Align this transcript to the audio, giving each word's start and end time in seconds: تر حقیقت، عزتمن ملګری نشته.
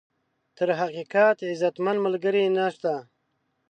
تر 0.57 0.67
حقیقت، 0.79 1.37
عزتمن 1.53 1.95
ملګری 2.05 2.43
نشته. 2.57 2.93